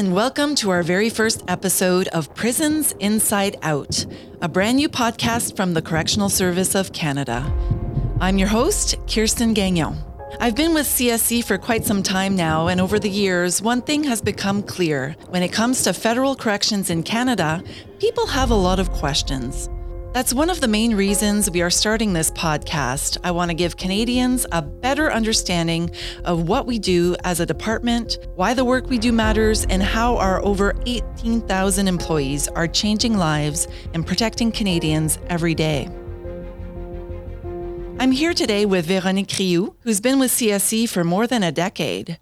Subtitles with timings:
[0.00, 4.06] and welcome to our very first episode of Prisons Inside Out,
[4.40, 7.44] a brand new podcast from the Correctional Service of Canada.
[8.18, 9.98] I'm your host, Kirstan Gagnon.
[10.40, 14.02] I've been with CSC for quite some time now, and over the years, one thing
[14.04, 15.16] has become clear.
[15.28, 17.62] When it comes to federal corrections in Canada,
[17.98, 19.68] people have a lot of questions.
[20.12, 23.16] That's one of the main reasons we are starting this podcast.
[23.22, 25.92] I want to give Canadians a better understanding
[26.24, 30.16] of what we do as a department, why the work we do matters, and how
[30.16, 35.88] our over 18,000 employees are changing lives and protecting Canadians every day.
[38.00, 42.18] I'm here today with Véronique Rioux, who's been with CSC for more than a decade.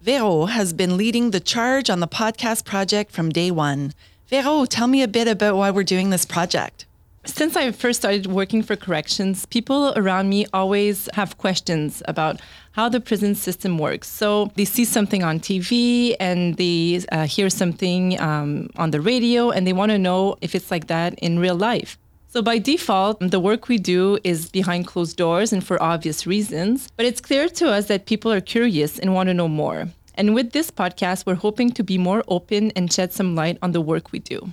[0.00, 3.94] Vero has been leading the charge on the podcast project from day one.
[4.28, 6.86] Vero, tell me a bit about why we're doing this project.
[7.24, 12.40] Since I first started working for corrections, people around me always have questions about
[12.72, 14.08] how the prison system works.
[14.08, 19.50] So they see something on TV and they uh, hear something um, on the radio
[19.50, 21.96] and they want to know if it's like that in real life.
[22.26, 26.90] So by default, the work we do is behind closed doors and for obvious reasons,
[26.96, 29.88] but it's clear to us that people are curious and want to know more.
[30.16, 33.72] And with this podcast, we're hoping to be more open and shed some light on
[33.72, 34.52] the work we do.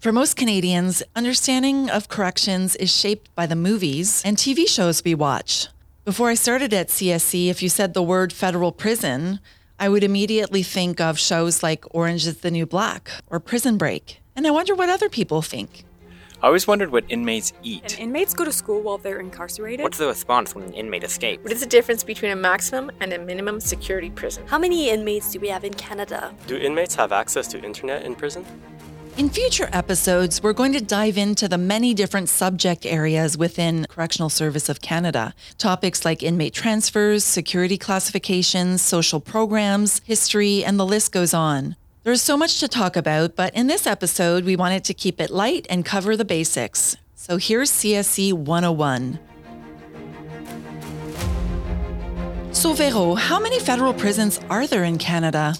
[0.00, 5.14] For most Canadians, understanding of corrections is shaped by the movies and TV shows we
[5.14, 5.68] watch.
[6.06, 9.40] Before I started at CSC, if you said the word federal prison,
[9.78, 14.22] I would immediately think of shows like Orange is the New Black or Prison Break.
[14.34, 15.84] And I wonder what other people think.
[16.42, 17.82] I always wondered what inmates eat.
[17.82, 19.84] And inmates go to school while they're incarcerated.
[19.84, 21.44] What's the response when an inmate escapes?
[21.44, 24.46] What is the difference between a maximum and a minimum security prison?
[24.46, 26.34] How many inmates do we have in Canada?
[26.46, 28.46] Do inmates have access to internet in prison?
[29.16, 34.30] In future episodes, we're going to dive into the many different subject areas within Correctional
[34.30, 35.34] Service of Canada.
[35.58, 41.76] Topics like inmate transfers, security classifications, social programs, history, and the list goes on.
[42.02, 45.30] There's so much to talk about, but in this episode, we wanted to keep it
[45.30, 46.96] light and cover the basics.
[47.14, 49.18] So here's CSC 101.
[52.52, 55.54] So, Vero, how many federal prisons are there in Canada?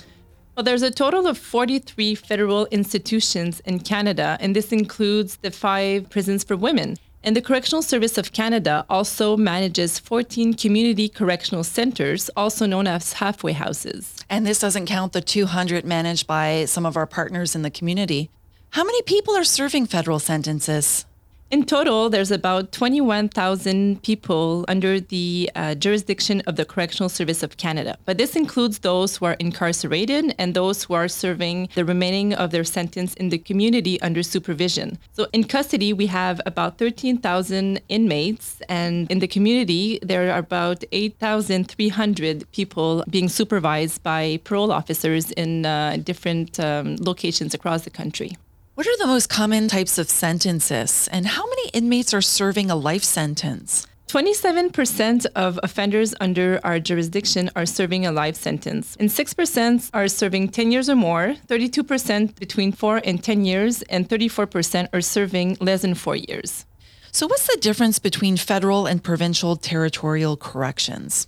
[0.61, 6.11] Well, there's a total of 43 federal institutions in Canada, and this includes the five
[6.11, 6.99] prisons for women.
[7.25, 13.15] And the Correctional Service of Canada also manages 14 community correctional centers, also known as
[13.15, 14.23] halfway houses.
[14.29, 18.29] And this doesn't count the 200 managed by some of our partners in the community.
[18.69, 21.07] How many people are serving federal sentences?
[21.51, 27.57] In total, there's about 21,000 people under the uh, jurisdiction of the Correctional Service of
[27.57, 27.99] Canada.
[28.05, 32.53] But this includes those who are incarcerated and those who are serving the remaining of
[32.53, 34.97] their sentence in the community under supervision.
[35.11, 40.85] So in custody, we have about 13,000 inmates, and in the community, there are about
[40.93, 48.37] 8,300 people being supervised by parole officers in uh, different um, locations across the country.
[48.81, 52.75] What are the most common types of sentences, and how many inmates are serving a
[52.75, 53.87] life sentence?
[54.09, 60.49] 27% of offenders under our jurisdiction are serving a life sentence, and 6% are serving
[60.49, 65.83] 10 years or more, 32% between 4 and 10 years, and 34% are serving less
[65.83, 66.65] than 4 years.
[67.13, 71.27] So, what's the difference between federal and provincial territorial corrections?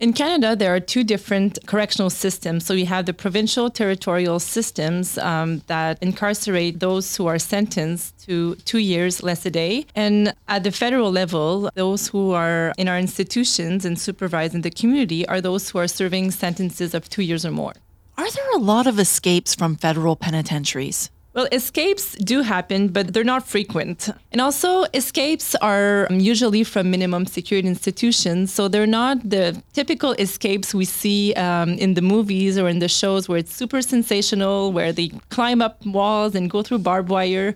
[0.00, 2.64] In Canada, there are two different correctional systems.
[2.64, 8.54] So you have the provincial territorial systems um, that incarcerate those who are sentenced to
[8.64, 9.84] two years less a day.
[9.94, 14.70] And at the federal level, those who are in our institutions and supervised in the
[14.70, 17.74] community are those who are serving sentences of two years or more.
[18.16, 21.10] Are there a lot of escapes from federal penitentiaries?
[21.32, 24.08] Well, escapes do happen, but they're not frequent.
[24.32, 28.52] And also, escapes are usually from minimum security institutions.
[28.52, 32.88] So they're not the typical escapes we see um, in the movies or in the
[32.88, 37.54] shows where it's super sensational, where they climb up walls and go through barbed wire.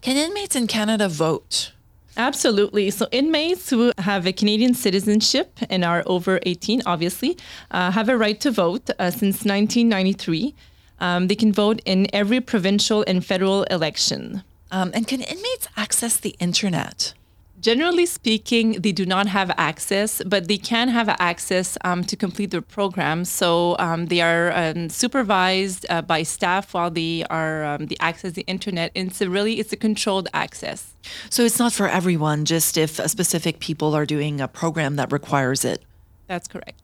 [0.00, 1.72] Can inmates in Canada vote?
[2.16, 2.90] Absolutely.
[2.90, 7.36] So, inmates who have a Canadian citizenship and are over 18, obviously,
[7.70, 10.54] uh, have a right to vote uh, since 1993.
[10.98, 14.42] Um, they can vote in every provincial and federal election.
[14.70, 17.14] Um, and can inmates access the internet?
[17.60, 22.50] Generally speaking, they do not have access, but they can have access um, to complete
[22.50, 23.24] their program.
[23.24, 28.32] So um, they are um, supervised uh, by staff while they are um, they access
[28.32, 28.92] the internet.
[28.94, 30.94] And it's a really it's a controlled access.
[31.30, 32.44] So it's not for everyone.
[32.44, 35.82] Just if specific people are doing a program that requires it.
[36.28, 36.75] That's correct.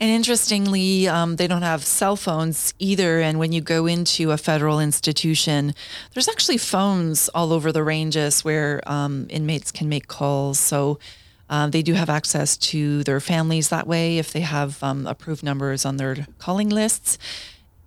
[0.00, 3.20] And interestingly, um, they don't have cell phones either.
[3.20, 5.74] And when you go into a federal institution,
[6.14, 10.58] there's actually phones all over the ranges where um, inmates can make calls.
[10.58, 10.98] So
[11.48, 15.42] uh, they do have access to their families that way if they have um, approved
[15.42, 17.18] numbers on their calling lists.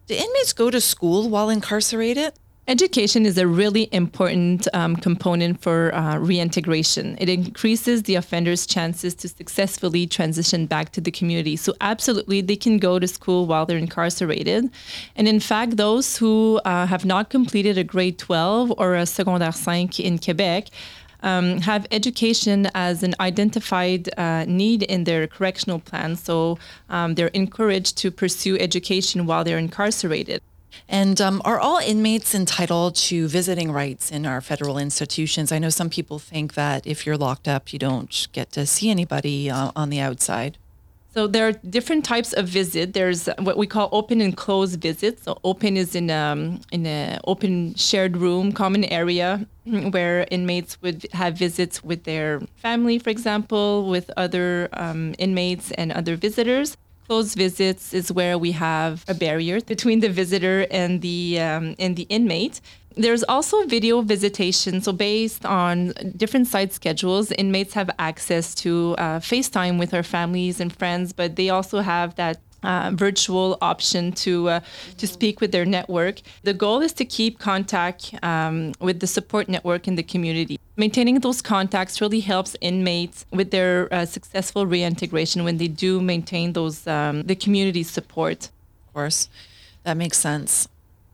[0.07, 2.33] Do inmates go to school while incarcerated?
[2.69, 7.17] Education is a really important um, component for uh, reintegration.
[7.19, 11.57] It increases the offender's chances to successfully transition back to the community.
[11.57, 14.69] So, absolutely, they can go to school while they're incarcerated.
[15.17, 19.53] And in fact, those who uh, have not completed a grade 12 or a secondaire
[19.53, 20.69] 5 in Quebec
[21.21, 26.15] um, have education as an identified uh, need in their correctional plan.
[26.15, 26.57] So,
[26.89, 30.41] um, they're encouraged to pursue education while they're incarcerated.
[30.87, 35.51] And um, are all inmates entitled to visiting rights in our federal institutions?
[35.51, 38.89] I know some people think that if you're locked up, you don't get to see
[38.89, 40.57] anybody uh, on the outside.
[41.13, 42.93] So there are different types of visit.
[42.93, 45.23] There's what we call open and closed visits.
[45.23, 49.45] So open is in um in an open shared room, common area
[49.91, 55.91] where inmates would have visits with their family, for example, with other um, inmates and
[55.91, 56.77] other visitors.
[57.13, 61.95] Closed visits is where we have a barrier between the visitor and the um, and
[61.95, 62.59] the inmate.
[62.97, 64.81] There's also video visitation.
[64.81, 70.59] So, based on different site schedules, inmates have access to uh, FaceTime with their families
[70.59, 74.59] and friends, but they also have that uh, virtual option to uh,
[74.97, 76.15] to speak with their network.
[76.41, 80.57] The goal is to keep contact um, with the support network in the community.
[80.75, 86.53] Maintaining those contacts really helps inmates with their uh, successful reintegration when they do maintain
[86.53, 88.49] those um, the community support.
[88.87, 89.29] Of course,
[89.83, 90.67] that makes sense.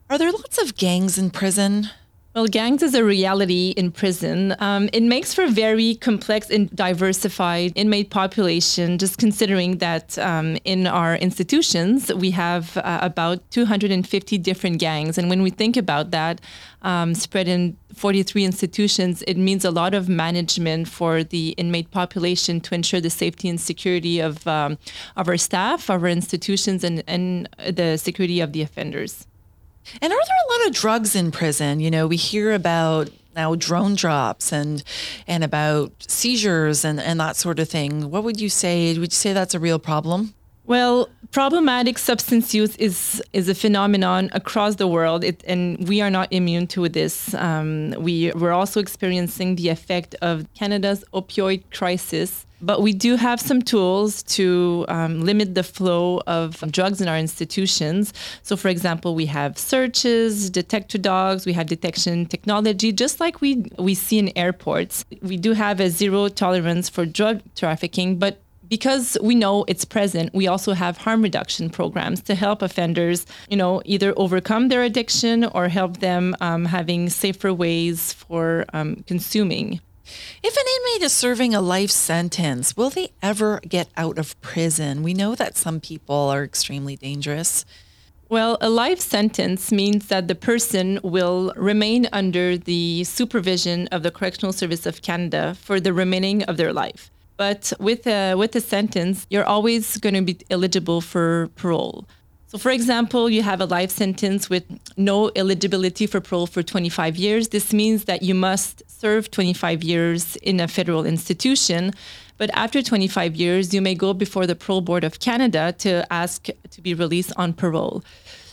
[0.09, 1.89] Are there lots of gangs in prison?
[2.35, 4.55] Well, gangs is a reality in prison.
[4.59, 10.55] Um, it makes for a very complex and diversified inmate population, just considering that um,
[10.63, 15.17] in our institutions, we have uh, about 250 different gangs.
[15.17, 16.39] And when we think about that,
[16.83, 22.61] um, spread in 43 institutions, it means a lot of management for the inmate population
[22.61, 24.77] to ensure the safety and security of, um,
[25.17, 29.25] of our staff, of our institutions, and, and the security of the offenders.
[30.01, 31.79] And are there a lot of drugs in prison?
[31.79, 34.83] You know, we hear about now drone drops and
[35.27, 38.11] and about seizures and, and that sort of thing.
[38.11, 38.97] What would you say?
[38.97, 40.33] Would you say that's a real problem?
[40.65, 46.11] Well, problematic substance use is is a phenomenon across the world, it, and we are
[46.11, 47.33] not immune to this.
[47.33, 52.45] Um, we we're also experiencing the effect of Canada's opioid crisis.
[52.61, 57.17] But we do have some tools to um, limit the flow of drugs in our
[57.17, 58.13] institutions.
[58.43, 63.65] So, for example, we have searches, detector dogs, we have detection technology, just like we,
[63.77, 65.05] we see in airports.
[65.21, 70.33] We do have a zero tolerance for drug trafficking, but because we know it's present,
[70.33, 75.45] we also have harm reduction programs to help offenders, you know, either overcome their addiction
[75.45, 79.81] or help them um, having safer ways for um, consuming.
[80.41, 85.03] If an inmate is serving a life sentence, will they ever get out of prison?
[85.03, 87.65] We know that some people are extremely dangerous.
[88.29, 94.11] Well, a life sentence means that the person will remain under the supervision of the
[94.11, 97.09] Correctional Service of Canada for the remaining of their life.
[97.37, 102.05] But with a, with a sentence, you're always going to be eligible for parole.
[102.49, 104.63] So, for example, you have a life sentence with
[104.97, 107.49] no eligibility for parole for 25 years.
[107.49, 111.93] This means that you must serve 25 years in a federal institution.
[112.39, 116.47] But after 25 years, you may go before the Parole Board of Canada to ask
[116.71, 118.03] to be released on parole.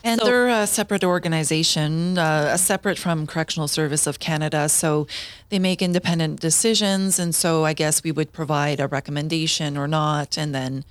[0.05, 4.69] And so, they're a separate organization, uh, separate from Correctional Service of Canada.
[4.69, 5.07] So
[5.49, 7.19] they make independent decisions.
[7.19, 10.37] And so I guess we would provide a recommendation or not.
[10.37, 10.85] And then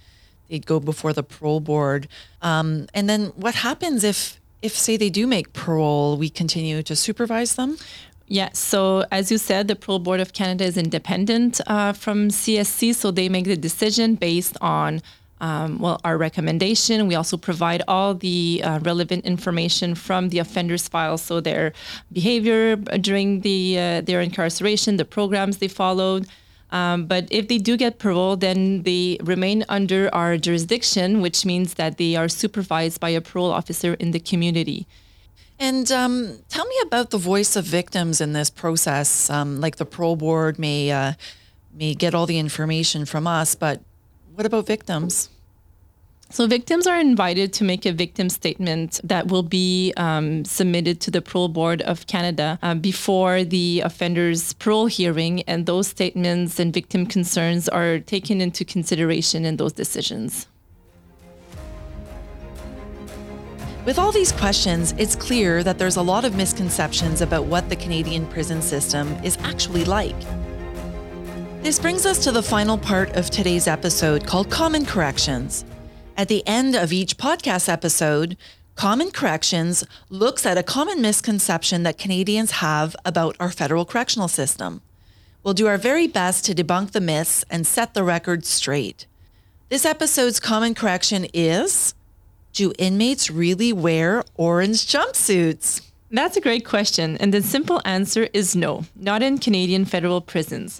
[0.49, 2.07] they'd go before the parole board.
[2.41, 6.95] Um, and then what happens if, if say they do make parole, we continue to
[6.95, 7.77] supervise them?
[8.27, 8.57] Yes.
[8.57, 13.11] So, as you said, the Parole Board of Canada is independent uh, from CSC, so
[13.11, 15.01] they make the decision based on
[15.41, 17.07] um, well our recommendation.
[17.07, 21.73] We also provide all the uh, relevant information from the offender's file, so their
[22.11, 26.27] behavior during the uh, their incarceration, the programs they followed.
[26.75, 31.75] Um, but if they do get parole, then they remain under our jurisdiction, which means
[31.75, 34.85] that they are supervised by a parole officer in the community.
[35.57, 39.29] And um, tell me about the voice of victims in this process.
[39.29, 41.13] Um, like the parole board may uh,
[41.73, 43.79] may get all the information from us, but
[44.33, 45.29] what about victims?
[46.31, 51.11] So victims are invited to make a victim statement that will be um, submitted to
[51.11, 56.73] the Parole Board of Canada uh, before the offender's parole hearing, and those statements and
[56.73, 60.47] victim concerns are taken into consideration in those decisions.
[63.85, 67.75] With all these questions, it's clear that there's a lot of misconceptions about what the
[67.75, 70.19] Canadian prison system is actually like.
[71.61, 75.65] This brings us to the final part of today's episode called Common Corrections.
[76.17, 78.37] At the end of each podcast episode,
[78.75, 84.81] Common Corrections looks at a common misconception that Canadians have about our federal correctional system.
[85.43, 89.07] We'll do our very best to debunk the myths and set the record straight.
[89.67, 91.93] This episode's common correction is
[92.53, 95.81] Do inmates really wear orange jumpsuits?
[96.09, 100.79] That's a great question, and the simple answer is no, not in Canadian federal prisons.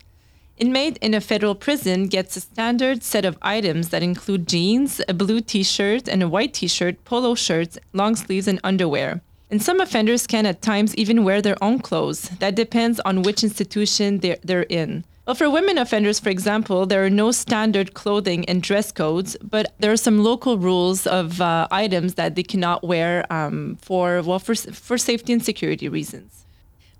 [0.57, 5.13] Inmate in a federal prison gets a standard set of items that include jeans, a
[5.13, 9.21] blue t shirt, and a white t shirt, polo shirts, long sleeves, and underwear.
[9.51, 12.29] And some offenders can at times even wear their own clothes.
[12.39, 15.03] That depends on which institution they're, they're in.
[15.25, 19.74] Well, for women offenders, for example, there are no standard clothing and dress codes, but
[19.79, 24.39] there are some local rules of uh, items that they cannot wear um, for well
[24.39, 26.44] for for safety and security reasons.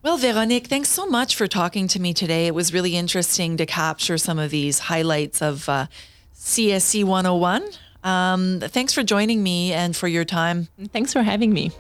[0.06, 2.46] Well, Veronique, thanks so much for talking to me today.
[2.46, 5.88] It was really interesting to capture some of these highlights of uh,
[6.36, 7.68] CSC 101.
[8.04, 10.68] Um, thanks for joining me and for your time.
[10.94, 11.72] Thanks for having me.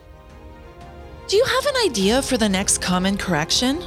[1.27, 3.79] Do you have an idea for the next common correction?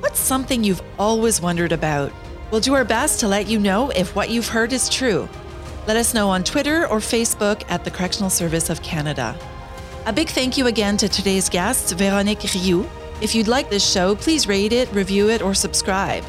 [0.00, 2.12] What's something you've always wondered about?
[2.50, 5.26] We'll do our best to let you know if what you've heard is true.
[5.86, 9.34] Let us know on Twitter or Facebook at the Correctional Service of Canada.
[10.04, 12.86] A big thank you again to today's guest, Veronique Rioux.
[13.22, 16.24] If you'd like this show, please rate it, review it, or subscribe.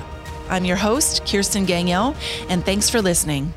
[0.48, 2.14] I'm your host, Kirstan Gagnon,
[2.50, 3.52] and thanks for listening.